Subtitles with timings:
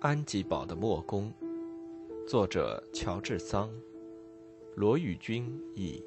[0.00, 1.32] 安吉堡的墨宫，
[2.28, 3.68] 作者乔治桑，
[4.76, 6.00] 罗宇君译。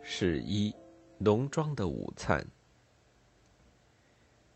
[0.00, 0.74] 十一，
[1.18, 2.46] 农庄的午餐。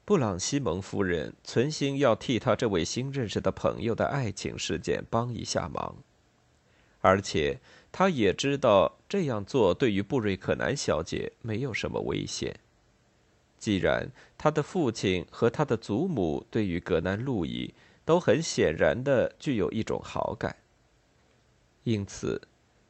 [0.06, 5.94] 布朗西蒙夫人存心要替他这位新认识的朋友的爱情事件帮一下忙。
[7.02, 12.58] 而且，他也知道这样做对于布瑞克南小姐没有什么危险。
[13.58, 20.56] 既然他的父亲和他的祖母对于格南路易都很显然的具有一种好感，
[21.82, 22.40] 因此，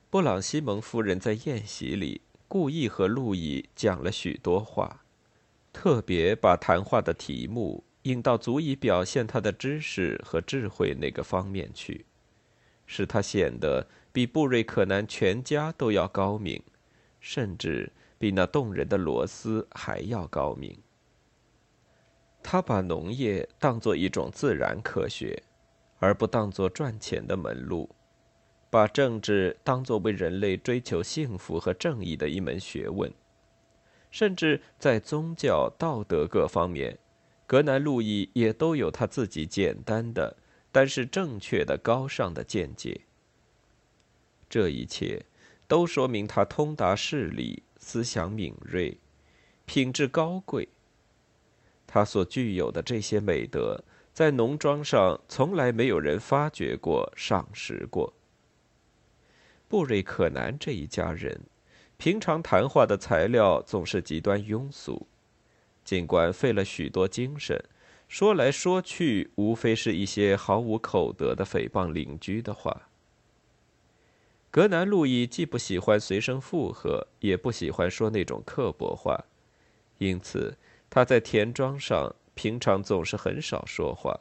[0.09, 5.03] 布朗西蒙夫人在宴席里故意和路易讲了许多话，
[5.73, 12.05] 特别把谈话的题目引到足以表现他的知识和智慧那个方面去，
[12.87, 13.89] 使他显得。
[14.13, 16.63] 比布瑞克南全家都要高明，
[17.19, 20.79] 甚至比那动人的罗斯还要高明。
[22.43, 25.43] 他把农业当作一种自然科学，
[25.99, 27.89] 而不当作赚钱的门路；
[28.69, 33.11] 把政治当作为人类追求幸福和正义的一门学问，
[34.11, 36.99] 甚至在宗教、道德各方面，
[37.47, 40.37] 格南路易也都有他自己简单的，
[40.71, 43.03] 但是正确的、高尚的见解。
[44.53, 45.25] 这一切
[45.67, 48.99] 都说明他通达事理，思想敏锐，
[49.65, 50.69] 品质高贵。
[51.87, 58.13] 他所具有的这些美德，在农庄上从来没有人发掘过、赏识过。
[59.69, 61.41] 布瑞克南这一家人，
[61.97, 65.07] 平常谈话的材料总是极端庸俗，
[65.83, 67.59] 尽管费了许多精神，
[68.07, 72.91] 说来说去，无非是一些毫无口德的诽谤邻居的话。
[74.53, 79.25] 格南路易既不喜欢随声附和，也不喜欢说那种刻薄话，
[79.97, 80.59] 因此
[80.91, 84.21] 他在田庄上平常总是很少说话，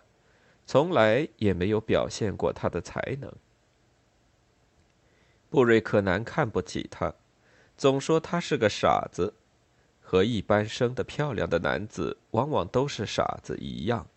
[0.65, 3.29] 从来也没有表现过他的才能。
[5.49, 7.13] 布瑞克南看不起他，
[7.75, 9.33] 总说他是个傻子，
[9.99, 14.07] 和一般生得漂亮的男子往往都是傻子一样。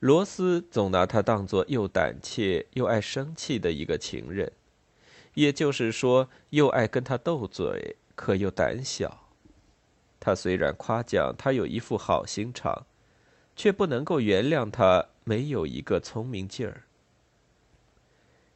[0.00, 4.50] 罗斯总拿他当作又胆怯又爱生气的一个情人。
[5.36, 9.28] 也就是说，又爱跟他斗嘴，可又胆小。
[10.18, 12.86] 他虽然夸奖他有一副好心肠，
[13.54, 16.84] 却不能够原谅他没有一个聪明劲儿。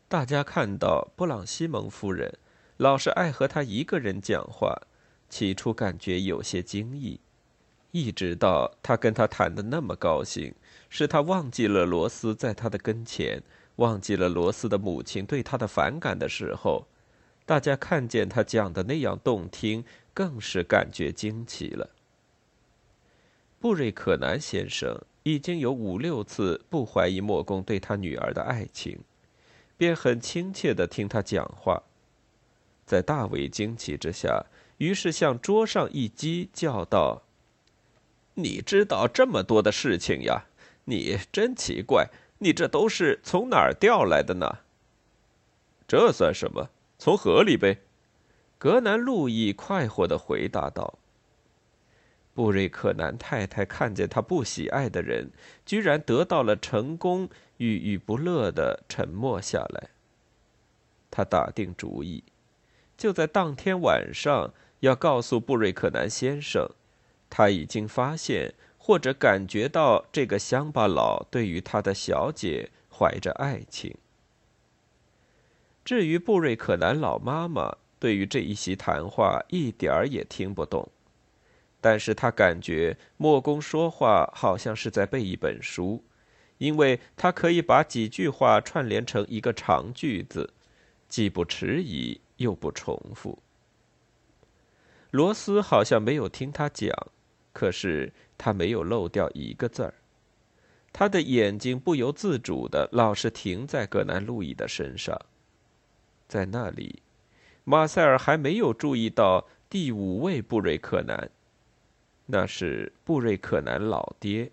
[0.09, 2.39] 大家看到布朗西蒙夫人
[2.79, 4.75] 老是爱和他一个人讲话，
[5.29, 7.21] 起初感觉有些惊异，
[7.91, 10.55] 一直到他跟他谈的那么高兴，
[10.89, 13.43] 使他忘记了罗斯在他的跟前。
[13.81, 16.87] 忘记了罗斯的母亲对他的反感的时候，
[17.47, 19.83] 大家看见他讲的那样动听，
[20.13, 21.89] 更是感觉惊奇了。
[23.59, 28.99] 布瑞克南先生已经有五六次不怀疑莫公对他女儿的爱情，
[29.79, 31.83] 便很亲切的听他讲话，
[32.85, 34.45] 在大为惊奇之下，
[34.77, 37.23] 于是向桌上一击，叫道
[38.35, 40.45] ：“你知道这么多的事情呀？
[40.85, 42.11] 你真奇怪。”
[42.43, 44.61] 你这都是从哪儿调来的呢？
[45.87, 46.71] 这算什么？
[46.99, 47.81] 从河里呗。
[48.57, 50.99] 格南路易快活的回答道。
[52.33, 55.31] 布瑞克南太太看见他不喜爱的人
[55.67, 59.91] 居然得到了成功，郁郁不乐的沉默下来。
[61.11, 62.25] 他打定主意，
[62.97, 66.71] 就在当天晚上要告诉布瑞克南先生，
[67.29, 68.55] 他已经发现。
[68.83, 73.95] 或者感觉到这个乡巴佬对于他的小姐怀着爱情。
[75.85, 80.89] 至于布瑞克南老妈妈，对于这一席谈话一点儿也听不懂，
[81.81, 86.03] 但是他感觉莫公说话好像是在背一本书，
[86.57, 90.55] 因为他可以把几句话串联成一个长句子，
[91.07, 93.39] 既不迟疑又不重复。
[95.11, 96.91] 罗斯好像没有听他讲，
[97.53, 98.13] 可是。
[98.43, 99.93] 他没有漏掉一个字儿，
[100.95, 105.21] 他的眼睛不由自主的老是停在格南路易的身上，
[106.27, 107.03] 在那里，
[107.65, 111.31] 马塞尔还没有注意到第五位布瑞克南，
[112.25, 114.51] 那是布瑞克南老爹，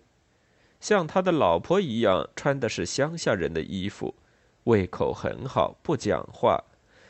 [0.78, 4.14] 像他的老婆一样穿的是乡下人的衣服，
[4.64, 6.62] 胃口很好，不讲话，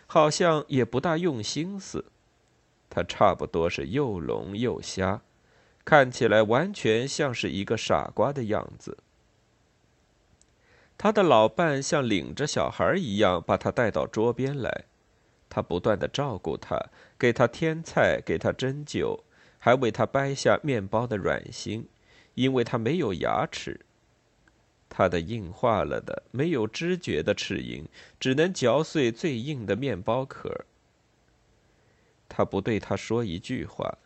[0.06, 2.04] 好像也不大用心思，
[2.88, 5.22] 他差不多是又聋又瞎。
[5.88, 8.98] 看起来完全像是一个傻瓜的样子。
[10.98, 14.84] 他的老伴像领着小孩一样把他带到桌边来，
[15.48, 19.20] 他不断的照顾他，给他添菜，给他针灸，
[19.58, 21.88] 还为他掰下面包的软心，
[22.34, 23.80] 因为他没有牙齿。
[24.90, 27.86] 他的硬化了的、没有知觉的齿龈，
[28.20, 30.66] 只能嚼碎最硬的面包壳。
[32.28, 33.96] 他不对他说一句话，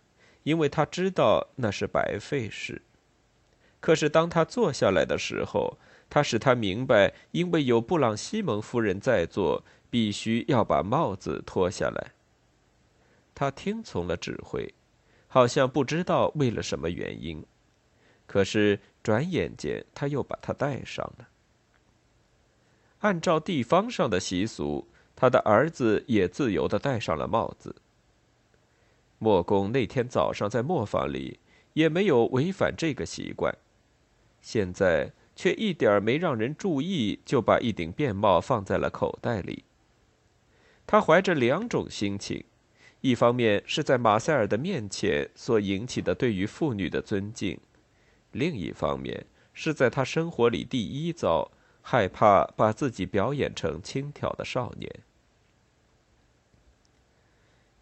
[0.43, 2.83] 因为他知道那是白费事。
[3.81, 5.79] 可是当他坐下来的时候，
[6.09, 12.13] 他使他明白，因为有布朗西蒙夫人在座，必须要把帽子脱下来。
[13.35, 14.73] 他听从了指挥，
[15.27, 17.45] 好像不知道为了什么原因。
[18.27, 21.29] 可是转眼间，他又把它戴上了。
[23.01, 24.87] 按照地方上的习俗，
[25.17, 27.75] 他的儿子也自由的戴上了帽子。
[29.23, 31.39] 莫公那天早上在磨坊里
[31.75, 33.57] 也没有违反这个习惯，
[34.41, 35.13] 现在。
[35.35, 39.65] 却一点没让人注意，就把一顶便帽放在了口袋里。
[40.87, 42.45] 他怀着两种心情：
[43.01, 47.57] 一方面是在马塞尔的面前所引起的对于妇女的尊敬；
[48.33, 49.25] 另一方面
[49.55, 55.01] 是在他生活里第一遭害怕把自己表演成轻佻的少年。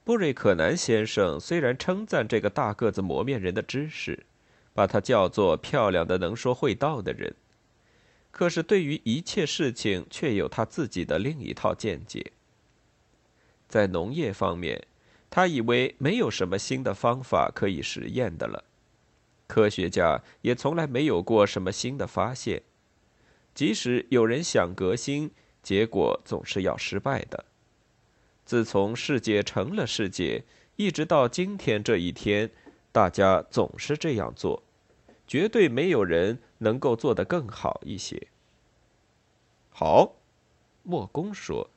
[0.04, 4.26] 布瑞克南先生虽然称赞这个大个子磨面人的知识。
[4.72, 7.34] 把他叫做漂亮的、能说会道的人，
[8.30, 12.32] 可是对于一切事情却有他自己的另一套见解。
[13.68, 14.86] 在农业方面，
[15.28, 18.64] 他以为没有什么新的方法可以实验的了，
[19.48, 22.62] 科学家也从来没有过什么新的发现。
[23.52, 25.32] 即使有人想革新，
[25.64, 27.44] 结果总是要失败的。
[28.50, 30.42] 自从世界成了世界，
[30.74, 32.50] 一直到今天这一天，
[32.90, 34.64] 大家总是这样做。
[35.24, 38.26] 绝对没有人能够做得更好一些。
[39.70, 40.16] 好，
[40.82, 41.70] 莫公说。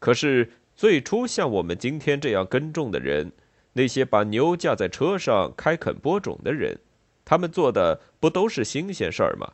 [0.00, 3.30] 可是最初像我们今天这样耕种的人，
[3.74, 6.80] 那些把牛架在车上开垦播种的人，
[7.24, 9.52] 他们做的不都是新鲜事儿吗？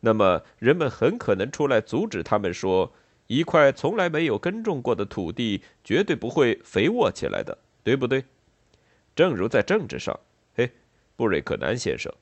[0.00, 2.90] 那么人们很可能出来阻止他们，说
[3.26, 8.24] 一块从来没有耕种过的土地绝对不会肥沃起来的，对不对？
[9.16, 10.18] 正如在政治上，
[10.54, 10.70] 嘿，
[11.16, 12.12] 布瑞克南先生。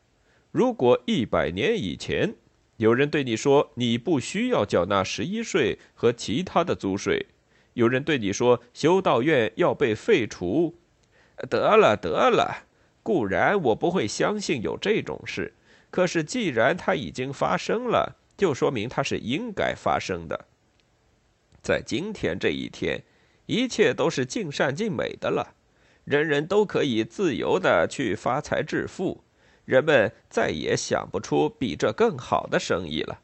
[0.50, 2.34] 如果一百年以前
[2.76, 7.26] 有人对你说你不需要缴纳十一税和其他的租税，
[7.75, 10.76] 有人对你说修道院要被废除，
[11.49, 12.66] 得了得了，
[13.02, 15.54] 固然我不会相信有这种事，
[15.90, 20.46] 可是既然它已经发生了，就说明它是应该发生的。
[21.62, 23.03] 在今天这一天，
[23.47, 25.55] 一切都是尽善尽美的了，
[26.05, 29.23] 人人都可以自由的去发财致富。
[29.64, 33.20] 人们再也想不出比这更好的生意了。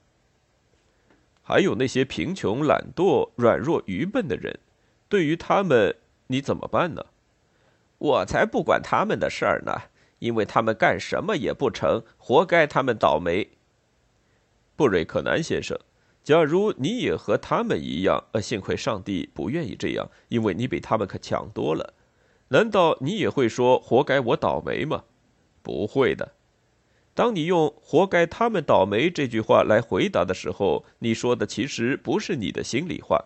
[1.43, 4.61] 还有那些贫穷、懒惰、软弱、愚笨的人，
[5.09, 5.97] 对于他们，
[6.29, 7.05] 你怎么办呢？
[7.99, 9.73] 我才不管他们的事儿呢，
[10.21, 13.49] 因为他们干什么也不成，活该他们倒霉。
[14.77, 15.77] 布瑞克南先生，
[16.29, 21.95] 假如你也和他们一样，呃，幸亏上帝不愿意这样，因为你比他们可强多了。
[22.49, 25.05] 难道你也会说“活该我倒霉”吗？
[25.63, 26.33] 不会的。
[27.15, 33.25] 当你用“活该他们倒霉”这句话来回答的时候，你说的其实不是你的心里话，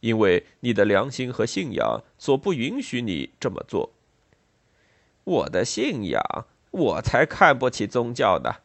[0.00, 3.94] 因为你的良心和信仰所不允许你这么做。
[5.24, 6.22] 我的信仰，
[6.70, 8.56] 我才看不起宗教呢。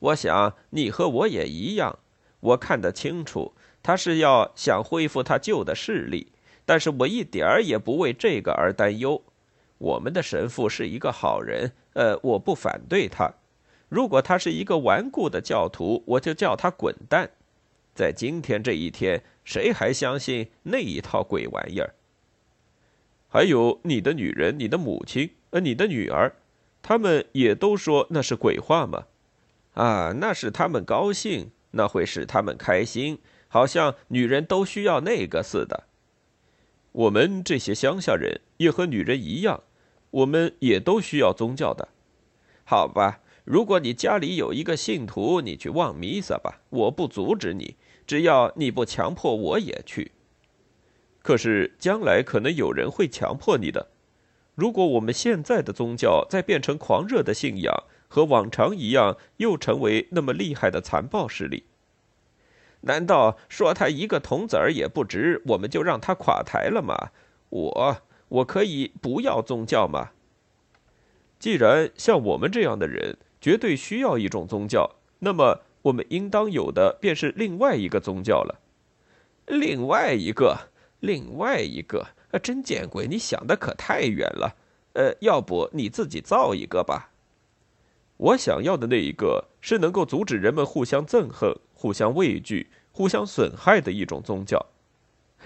[0.00, 2.00] 我想你和我也一样。
[2.40, 6.32] 我看得清楚，他是要想恢复他旧的势力，
[6.64, 9.22] 但是我一点儿也不为这个而担忧。
[9.78, 11.72] 我们的神父是一个好人。
[11.94, 13.32] 呃，我不反对他。
[13.88, 17.30] 如果他是一个顽固的教徒，我就叫他滚蛋。
[17.94, 21.94] 在今天这一天，谁还相信那一套鬼玩意儿？
[23.28, 26.34] 还有你的女人、你的母亲、呃，你的女儿，
[26.82, 29.06] 他们也都说那是鬼话吗？
[29.72, 33.18] 啊，那是他们高兴，那会使他们开心，
[33.48, 35.84] 好像女人都需要那个似的。
[36.92, 39.62] 我们这些乡下人也和女人一样。
[40.10, 41.88] 我们也都需要宗教的，
[42.64, 43.20] 好吧？
[43.44, 50.12] 如果你家里有一个信徒，你去望弥撒吧，我不阻止你，只要你不强迫我也去。
[51.20, 53.88] 可是将来可能有人会强迫你的。
[54.54, 61.64] 如果我们现在的宗教再变成狂热的信仰，和往常一样，又成为那么厉害的残暴势力，
[62.82, 67.10] 难道说他一个铜子儿也不值，我们就让他垮台了吗？
[67.50, 68.02] 我。
[68.28, 70.10] 我可以不要宗教吗？
[71.38, 78.60] 既然像我们这样的人绝对需要一种宗教，那么我们应当有的便是另外一个宗教了。
[79.46, 80.58] 另外一个，
[80.98, 83.06] 另外一个，啊真见鬼！
[83.06, 84.56] 你想的可太远了。
[84.94, 87.12] 呃，要不你自己造一个吧。
[88.16, 94.64] 我想要的那一个是能够阻止人们互相憎恨、互相畏惧、互相损害的一种宗教。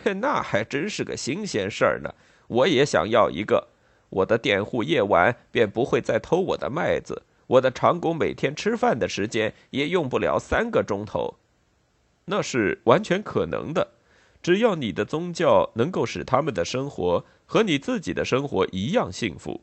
[0.05, 2.15] 嘿 那还真是个新鲜事儿呢。
[2.47, 3.69] 我也想要一个，
[4.09, 11.37] 我的佃户夜晚便不会再偷我的麦子，我的长工每天吃饭的时间也用不了三个钟头。
[12.27, 13.89] 那是完全可能的。
[14.43, 19.61] 只要你的宗教能够使他们的生活和你自己的生活一样幸福，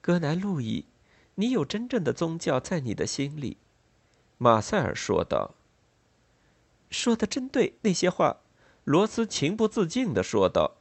[0.00, 0.86] 格南路易，
[1.36, 3.56] 你有真正的宗教在你的心里，
[4.38, 5.54] 马塞尔说道。
[6.90, 8.38] 说的真对，那些话，
[8.84, 10.76] 罗斯情不自禁的说道。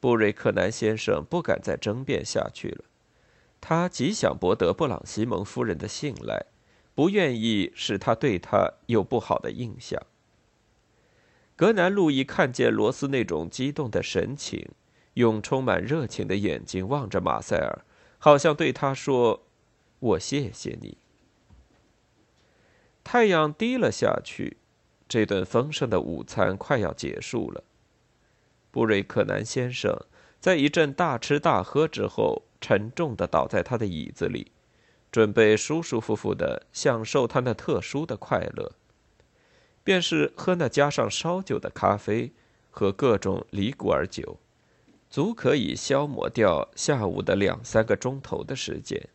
[0.00, 2.84] 布瑞克南先生不敢再争辩下去了，
[3.60, 6.46] 他极想博得布朗西蒙夫人的信赖，
[6.94, 10.00] 不愿意使他对他有不好的印象。
[11.54, 14.68] 格南路易看见罗斯那种激动的神情，
[15.14, 17.85] 用充满热情的眼睛望着马塞尔，
[18.18, 19.46] 好像对他说
[20.00, 20.98] ：“我谢谢你。”
[23.04, 24.56] 太阳低了下去，
[25.08, 27.62] 这顿丰盛的午餐快要结束了。
[28.70, 29.96] 布瑞克南先生
[30.40, 34.50] 在一阵大吃大喝之后，沉重的倒在他的椅子里，
[35.12, 38.72] 准备舒舒服服的享受他那特殊的快乐。
[39.84, 42.32] 便是喝那加上烧酒的咖啡
[42.72, 44.40] 和各种里古尔酒，
[45.08, 49.08] 足可以消磨掉下午的两三个钟头的时间。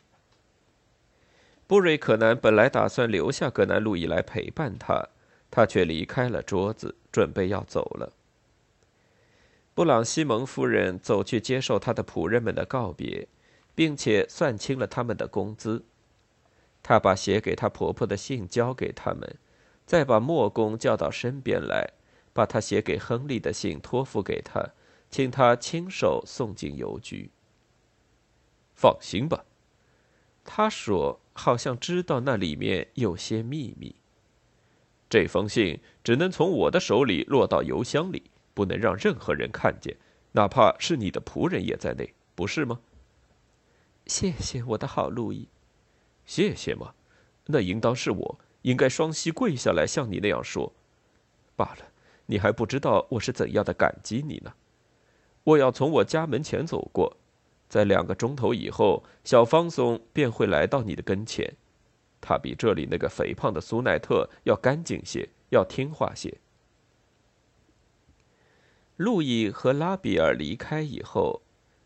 [1.68, 5.08] 布瑞克南本来打算留下格南路易来陪伴他，
[5.50, 8.14] 他却离开了桌子，准备要走了。
[9.74, 13.28] 布朗西蒙夫人走去接受他的仆人们的告别，
[13.74, 15.86] 并且算清了他们的工资。
[16.84, 19.38] 她把写给她婆婆的信交给他们。
[19.84, 21.90] 再把墨公叫到身边来，
[22.32, 24.70] 把他写给亨利的信托付给他，
[25.12, 27.30] 请他亲手送进邮局。
[28.74, 29.46] 放心吧，
[30.44, 33.96] 他说，好像知道那里面有些秘密。
[35.10, 39.98] 这封信只能从我的手里落到邮箱里，不能让任何人看见，
[40.32, 42.80] 哪怕是你的仆人也在内，不是吗？
[44.08, 45.50] 谢谢我的好路易。
[46.25, 46.96] 谢谢吗？
[47.48, 48.39] 那应当是我。
[48.62, 50.72] 应该双膝跪下来像你那样说，
[51.56, 51.91] 罢了，
[52.27, 54.53] 你还不知道我是怎样的感激你呢。
[55.44, 57.18] 我要从我家门前走过，
[57.68, 61.56] 在两个钟头以后，小方松便会来到你的跟前。
[62.20, 66.38] 他比这里那个肥胖的苏奈特要干净些，要听话些。
[68.98, 71.42] 路易和拉比尔离开以后，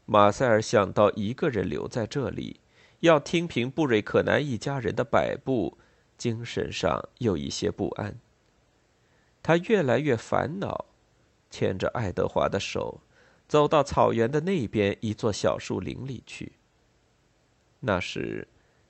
[0.05, 2.59] 马塞尔想到一个人留在这里，
[2.99, 5.77] 要听凭布瑞克南一家人的摆布。
[6.17, 8.17] 精神上有一些不安。
[9.43, 10.85] 他越来越烦恼，
[11.49, 13.01] 牵着爱德华的手，
[13.47, 16.53] 走到草原的那边一座小树林里去。
[17.81, 18.47] 那时，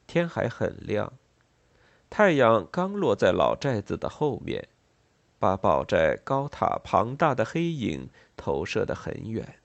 [0.08, 1.12] 天还很亮，
[2.10, 4.68] 太阳刚落在老寨子的后面，
[5.38, 9.56] 把宝寨高塔庞大的黑影投射得很远。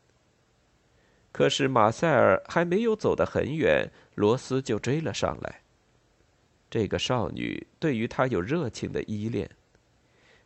[1.32, 5.62] 可是马塞尔还没有走得很远，罗斯就追了上来。
[6.68, 9.48] 这个少女对于他有热情的依恋，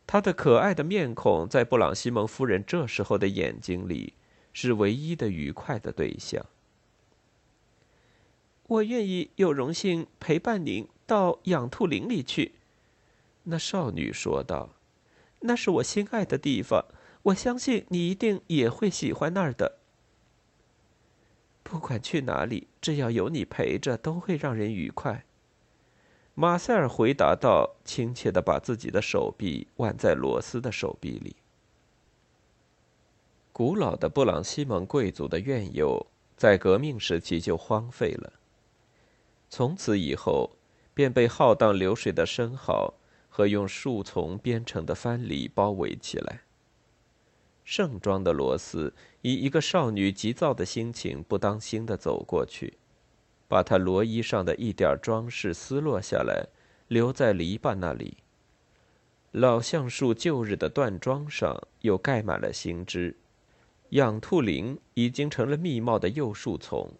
[0.05, 4.13] 她的可爱的面孔在布朗西蒙夫人这时候的眼睛里
[4.57, 6.45] 是唯一的愉快的对象。
[8.67, 12.53] 我愿意有荣幸陪伴您到养兔林里去，
[13.43, 14.69] 那少女说道
[15.41, 16.85] ：“那是我心爱的地方，
[17.23, 19.79] 我相信你一定也会喜欢那儿的。
[21.61, 25.25] 不管去哪里，只要有你陪着，都会让人愉快。”
[26.33, 31.35] 马塞尔回答道，亲切的把自己的手臂挽在罗斯的手臂里。
[33.57, 38.33] 古老的布朗西蒙贵族的院囿在革命时期就荒废了，
[39.49, 40.57] 从此以后
[40.93, 42.95] 便被浩荡流水的生蚝
[43.29, 46.41] 和用树丛编成的藩篱包围起来。
[47.63, 52.73] 盛装的罗斯以一个少女急躁的心情，不当心的走过去。
[53.47, 56.45] 把他罗衣上的一点装饰撕落下来，
[56.89, 58.17] 留在篱笆那里。
[59.31, 63.15] 老橡树旧日的断桩上又盖满了新枝，
[63.89, 66.91] 养兔林已经成了密茂的幼树丛。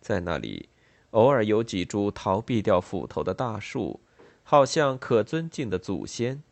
[0.00, 0.68] 在那里，
[1.10, 4.00] 偶尔有几株逃避掉斧头的大树，
[4.42, 6.42] 好像可尊敬的祖先，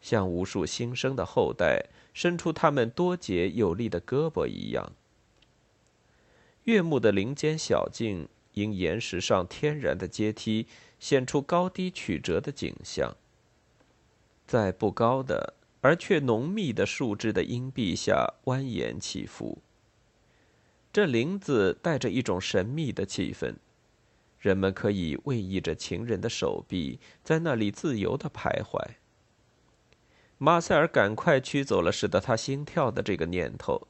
[0.00, 4.92] 像无数新生的后代伸出他们多节有力的胳膊一样。
[6.64, 8.28] 悦目的林间小径。
[8.54, 10.68] 因岩石上天然的阶梯
[11.00, 13.16] 显出高低曲折的景象。
[14.46, 15.54] 在不高的、
[15.84, 19.58] 而却浓密的树枝的荫蔽下蜿蜒起伏。
[20.90, 23.56] 这林子带着一种神秘的气氛，
[24.38, 28.80] 人们可以偎依着情人的手臂，在那里自由的徘徊。
[30.38, 33.86] 马塞尔赶快驱走了使得他心跳的这个念头，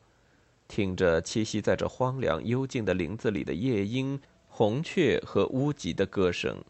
[0.66, 6.64] 听着栖息在这荒凉幽静的林子里的夜莺、红雀和乌鸡的歌声，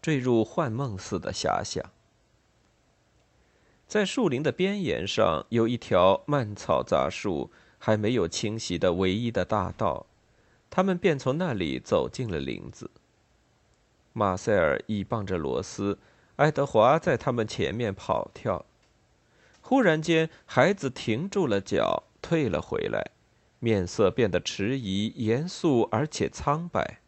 [0.00, 1.84] 坠入幻梦似的遐想。
[3.90, 10.06] 在树林的边沿上有一条蔓草杂树还没有清洗的唯一的大道，
[10.70, 12.88] 他们便从那里走进了林子。
[14.12, 15.98] 马塞尔倚傍着罗斯，
[16.36, 18.64] 爱德华在他们前面跑跳。
[19.60, 23.10] 忽然间，孩子停住了脚，退了回来，
[23.58, 27.00] 面色变得迟疑、严肃而且苍白。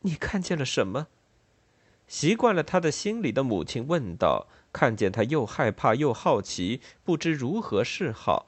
[0.00, 1.06] 你看见了什么？
[2.06, 4.48] 习惯了他的心里的母亲问道。
[4.72, 8.46] 看见他又害怕又好奇，不知如何是好。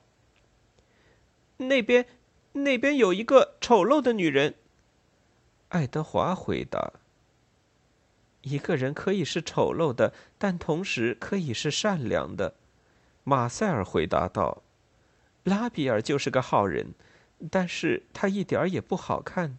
[1.58, 2.06] 那边，
[2.52, 4.54] 那边有一个丑陋的女人。
[5.68, 6.92] 爱德华回答
[8.42, 12.54] ：“一个人可以是丑陋的，但同时可以是善良的。”
[13.24, 14.62] 马塞尔回答道
[15.44, 16.94] ：“拉比尔就是个好人，
[17.50, 19.58] 但是他一点也不好看。”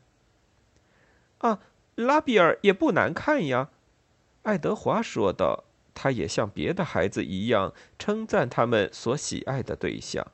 [1.39, 1.59] 啊，
[1.95, 3.69] 拉比尔也不难看呀，
[4.43, 5.63] 爱德华说道。
[5.95, 10.27] 他也像别的孩子一样称赞他们所喜爱的对象。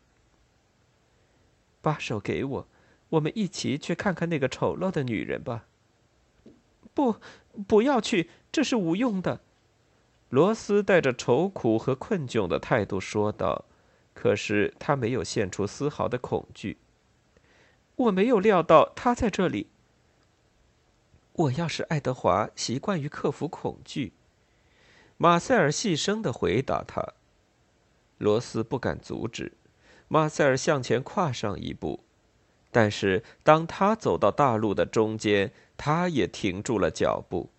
[1.82, 2.68] 把手给我，
[3.10, 5.66] 我们一起去看看那个丑陋的女人吧。
[6.94, 7.16] 不，
[7.68, 9.40] 不要去，这是无用的。
[10.30, 13.66] 罗斯带着愁苦和困窘的态度说道，
[14.14, 16.78] 可是他没有现出丝毫的恐惧。
[17.96, 19.68] 我没有料到他在这里。
[21.34, 24.14] 我要是爱德华习惯于克服恐惧。
[25.22, 27.06] 马塞尔细声的回答他。
[28.18, 29.54] 罗斯不敢阻止。
[30.08, 32.00] 马塞尔向前跨上一步，
[32.72, 37.52] 但是当他走到大路的中间，他也停住了脚步。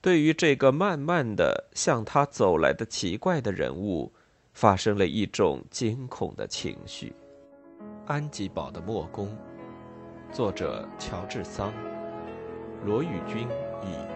[0.00, 4.10] 对于这个慢慢的向他走来的奇怪的人物，
[4.54, 7.14] 发生了一种惊恐的情绪。
[8.06, 9.36] 安吉堡的墨宫，
[10.32, 11.70] 作者乔治桑，
[12.86, 13.46] 罗宇君
[13.82, 14.11] 译。